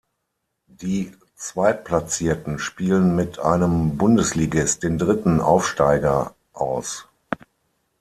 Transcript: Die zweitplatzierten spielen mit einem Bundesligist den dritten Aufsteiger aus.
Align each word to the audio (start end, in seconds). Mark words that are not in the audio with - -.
Die 0.65 1.15
zweitplatzierten 1.35 2.57
spielen 2.57 3.15
mit 3.15 3.37
einem 3.37 3.99
Bundesligist 3.99 4.81
den 4.81 4.97
dritten 4.97 5.39
Aufsteiger 5.41 6.33
aus. 6.53 7.07